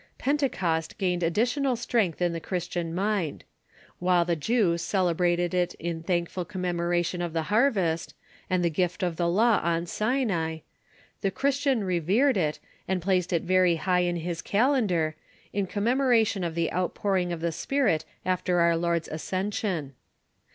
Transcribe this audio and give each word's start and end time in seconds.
Pentecost 0.17 0.97
gained 0.97 1.21
additional 1.21 1.75
strength 1.75 2.23
in 2.23 2.33
the 2.33 2.39
Christian 2.39 2.95
mind. 2.95 3.43
While 3.99 4.25
the 4.25 4.35
Jew 4.35 4.79
celebrated 4.79 5.53
it 5.53 5.75
in 5.75 6.01
thank 6.01 6.27
ful 6.27 6.43
commemoration 6.43 7.21
of 7.21 7.33
the 7.33 7.43
harvest, 7.53 8.15
and 8.49 8.65
the 8.65 8.71
gift 8.71 9.03
of 9.03 9.17
the 9.17 9.29
Law 9.29 9.59
on 9.61 9.85
Sinai, 9.85 10.61
the 11.21 11.29
Christian 11.29 11.83
revered 11.83 12.35
it, 12.35 12.57
and 12.87 12.99
placed 12.99 13.31
it 13.31 13.43
very 13.43 13.75
high 13.75 13.99
in 13.99 14.15
his 14.15 14.41
calendar, 14.41 15.15
in 15.53 15.67
commemoration 15.67 16.43
of 16.43 16.55
the 16.55 16.73
outpouring 16.73 17.31
of 17.31 17.41
the 17.41 17.51
Spirit 17.51 18.03
after 18.25 18.59
our 18.59 18.75
Lord's 18.75 19.07
ascension. 19.07 19.93